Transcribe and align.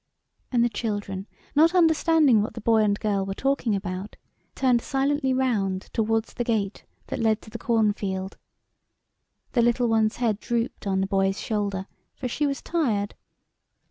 And 0.51 0.63
the 0.63 0.67
children, 0.69 1.27
not 1.53 1.75
understanding 1.75 2.41
what 2.41 2.55
the 2.55 2.59
boy 2.61 2.81
and 2.81 2.99
girl 2.99 3.23
were 3.23 3.35
talking 3.35 3.75
about, 3.75 4.15
turned 4.55 4.81
silently 4.81 5.31
round 5.31 5.91
towards 5.93 6.33
the 6.33 6.43
gate 6.43 6.85
that 7.05 7.19
led 7.19 7.39
to 7.43 7.51
the 7.51 7.59
cornfield. 7.59 8.37
The 9.51 9.61
little 9.61 9.87
one's 9.87 10.15
head 10.15 10.39
drooped 10.39 10.87
on 10.87 11.01
the 11.01 11.05
boy's 11.07 11.39
shoulder, 11.39 11.85
for 12.15 12.27
she 12.27 12.47
was 12.47 12.63
tired. 12.63 13.13